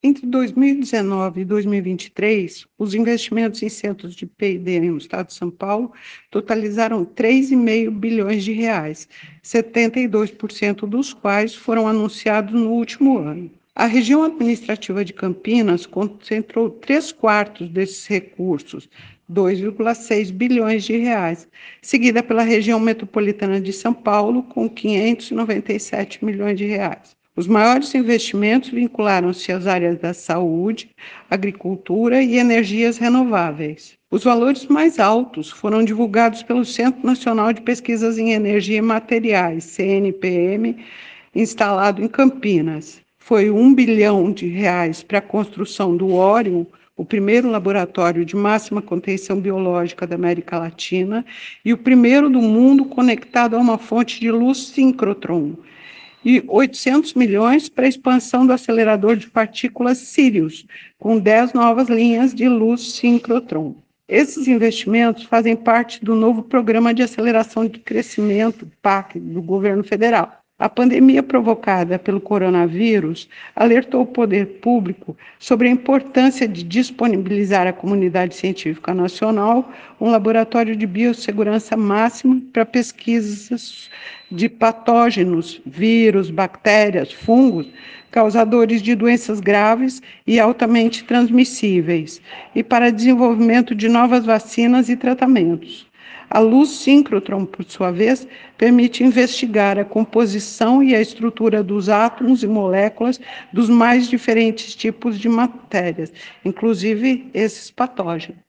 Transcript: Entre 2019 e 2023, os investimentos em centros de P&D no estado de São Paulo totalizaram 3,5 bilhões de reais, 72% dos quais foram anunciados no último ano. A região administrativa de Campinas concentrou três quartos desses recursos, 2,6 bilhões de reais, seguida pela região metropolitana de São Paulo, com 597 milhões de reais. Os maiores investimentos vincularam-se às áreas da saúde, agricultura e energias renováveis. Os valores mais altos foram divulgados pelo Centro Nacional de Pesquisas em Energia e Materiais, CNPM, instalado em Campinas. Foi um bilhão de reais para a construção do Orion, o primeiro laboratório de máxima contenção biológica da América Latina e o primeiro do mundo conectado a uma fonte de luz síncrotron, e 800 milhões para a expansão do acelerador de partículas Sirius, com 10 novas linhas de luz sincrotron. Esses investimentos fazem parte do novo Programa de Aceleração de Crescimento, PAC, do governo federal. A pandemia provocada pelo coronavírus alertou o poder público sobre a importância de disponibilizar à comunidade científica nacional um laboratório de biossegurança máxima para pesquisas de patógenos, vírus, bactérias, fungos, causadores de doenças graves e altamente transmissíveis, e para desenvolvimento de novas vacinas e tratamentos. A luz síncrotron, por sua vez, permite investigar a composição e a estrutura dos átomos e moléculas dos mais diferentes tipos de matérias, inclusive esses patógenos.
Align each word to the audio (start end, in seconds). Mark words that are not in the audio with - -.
Entre 0.00 0.24
2019 0.26 1.40
e 1.40 1.44
2023, 1.44 2.68
os 2.78 2.94
investimentos 2.94 3.60
em 3.64 3.68
centros 3.68 4.14
de 4.14 4.26
P&D 4.26 4.78
no 4.78 4.96
estado 4.96 5.26
de 5.26 5.34
São 5.34 5.50
Paulo 5.50 5.92
totalizaram 6.30 7.04
3,5 7.04 7.90
bilhões 7.90 8.44
de 8.44 8.52
reais, 8.52 9.08
72% 9.42 10.86
dos 10.86 11.12
quais 11.12 11.52
foram 11.52 11.88
anunciados 11.88 12.54
no 12.54 12.70
último 12.70 13.18
ano. 13.18 13.50
A 13.74 13.86
região 13.86 14.22
administrativa 14.22 15.04
de 15.04 15.12
Campinas 15.12 15.84
concentrou 15.84 16.70
três 16.70 17.10
quartos 17.10 17.68
desses 17.68 18.06
recursos, 18.06 18.88
2,6 19.28 20.30
bilhões 20.30 20.84
de 20.84 20.96
reais, 20.96 21.48
seguida 21.82 22.22
pela 22.22 22.44
região 22.44 22.78
metropolitana 22.78 23.60
de 23.60 23.72
São 23.72 23.92
Paulo, 23.92 24.44
com 24.44 24.68
597 24.68 26.24
milhões 26.24 26.56
de 26.56 26.66
reais. 26.66 27.17
Os 27.38 27.46
maiores 27.46 27.94
investimentos 27.94 28.70
vincularam-se 28.70 29.52
às 29.52 29.64
áreas 29.68 29.96
da 29.96 30.12
saúde, 30.12 30.90
agricultura 31.30 32.20
e 32.20 32.36
energias 32.36 32.98
renováveis. 32.98 33.96
Os 34.10 34.24
valores 34.24 34.66
mais 34.66 34.98
altos 34.98 35.48
foram 35.48 35.84
divulgados 35.84 36.42
pelo 36.42 36.64
Centro 36.64 37.06
Nacional 37.06 37.52
de 37.52 37.60
Pesquisas 37.60 38.18
em 38.18 38.32
Energia 38.32 38.78
e 38.78 38.82
Materiais, 38.82 39.62
CNPM, 39.62 40.84
instalado 41.32 42.02
em 42.02 42.08
Campinas. 42.08 43.00
Foi 43.20 43.52
um 43.52 43.72
bilhão 43.72 44.32
de 44.32 44.48
reais 44.48 45.04
para 45.04 45.18
a 45.18 45.22
construção 45.22 45.96
do 45.96 46.14
Orion, 46.14 46.64
o 46.96 47.04
primeiro 47.04 47.48
laboratório 47.48 48.24
de 48.24 48.34
máxima 48.34 48.82
contenção 48.82 49.38
biológica 49.38 50.08
da 50.08 50.16
América 50.16 50.58
Latina 50.58 51.24
e 51.64 51.72
o 51.72 51.78
primeiro 51.78 52.28
do 52.28 52.42
mundo 52.42 52.84
conectado 52.84 53.54
a 53.54 53.60
uma 53.60 53.78
fonte 53.78 54.18
de 54.18 54.28
luz 54.28 54.58
síncrotron, 54.74 55.52
e 56.28 56.44
800 56.46 57.14
milhões 57.14 57.70
para 57.70 57.86
a 57.86 57.88
expansão 57.88 58.46
do 58.46 58.52
acelerador 58.52 59.16
de 59.16 59.30
partículas 59.30 59.96
Sirius, 59.96 60.66
com 60.98 61.18
10 61.18 61.54
novas 61.54 61.88
linhas 61.88 62.34
de 62.34 62.46
luz 62.46 62.92
sincrotron. 62.92 63.74
Esses 64.06 64.46
investimentos 64.46 65.24
fazem 65.24 65.56
parte 65.56 66.04
do 66.04 66.14
novo 66.14 66.42
Programa 66.42 66.92
de 66.92 67.02
Aceleração 67.02 67.66
de 67.66 67.78
Crescimento, 67.78 68.70
PAC, 68.82 69.18
do 69.18 69.40
governo 69.40 69.82
federal. 69.82 70.42
A 70.60 70.68
pandemia 70.68 71.22
provocada 71.22 72.00
pelo 72.00 72.20
coronavírus 72.20 73.28
alertou 73.54 74.02
o 74.02 74.06
poder 74.06 74.58
público 74.60 75.16
sobre 75.38 75.68
a 75.68 75.70
importância 75.70 76.48
de 76.48 76.64
disponibilizar 76.64 77.68
à 77.68 77.72
comunidade 77.72 78.34
científica 78.34 78.92
nacional 78.92 79.72
um 80.00 80.10
laboratório 80.10 80.74
de 80.74 80.84
biossegurança 80.84 81.76
máxima 81.76 82.42
para 82.52 82.66
pesquisas 82.66 83.88
de 84.32 84.48
patógenos, 84.48 85.62
vírus, 85.64 86.28
bactérias, 86.28 87.12
fungos, 87.12 87.70
causadores 88.10 88.82
de 88.82 88.96
doenças 88.96 89.38
graves 89.38 90.02
e 90.26 90.40
altamente 90.40 91.04
transmissíveis, 91.04 92.20
e 92.52 92.64
para 92.64 92.90
desenvolvimento 92.90 93.76
de 93.76 93.88
novas 93.88 94.26
vacinas 94.26 94.88
e 94.88 94.96
tratamentos. 94.96 95.87
A 96.30 96.38
luz 96.38 96.70
síncrotron, 96.70 97.46
por 97.46 97.64
sua 97.64 97.90
vez, 97.90 98.26
permite 98.56 99.02
investigar 99.02 99.78
a 99.78 99.84
composição 99.84 100.82
e 100.82 100.94
a 100.94 101.00
estrutura 101.00 101.62
dos 101.62 101.88
átomos 101.88 102.42
e 102.42 102.46
moléculas 102.46 103.20
dos 103.52 103.68
mais 103.68 104.08
diferentes 104.08 104.74
tipos 104.74 105.18
de 105.18 105.28
matérias, 105.28 106.12
inclusive 106.44 107.30
esses 107.32 107.70
patógenos. 107.70 108.47